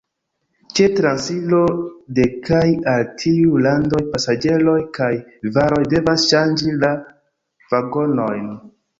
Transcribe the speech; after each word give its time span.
Ĉe 0.77 0.85
transiro 0.99 1.57
de 2.19 2.23
kaj 2.47 2.61
al 2.93 3.03
tiuj 3.23 3.59
landoj 3.65 3.99
pasaĝeroj 4.15 4.77
kaj 4.99 5.09
varoj 5.59 5.79
devas 5.91 6.25
ŝanĝi 6.31 6.73
la 6.85 6.91
vagonojn. 7.75 8.49